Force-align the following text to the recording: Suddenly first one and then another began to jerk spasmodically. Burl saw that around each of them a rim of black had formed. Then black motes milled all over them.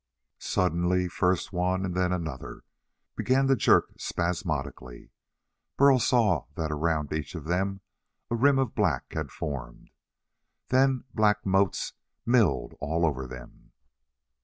Suddenly 0.39 1.07
first 1.07 1.53
one 1.53 1.85
and 1.85 1.93
then 1.93 2.11
another 2.11 2.63
began 3.15 3.45
to 3.45 3.55
jerk 3.55 3.89
spasmodically. 3.99 5.11
Burl 5.77 5.99
saw 5.99 6.47
that 6.55 6.71
around 6.71 7.13
each 7.13 7.35
of 7.35 7.43
them 7.43 7.81
a 8.31 8.35
rim 8.35 8.57
of 8.57 8.73
black 8.73 9.13
had 9.13 9.29
formed. 9.31 9.91
Then 10.69 11.03
black 11.13 11.45
motes 11.45 11.93
milled 12.25 12.73
all 12.79 13.05
over 13.05 13.27
them. 13.27 13.73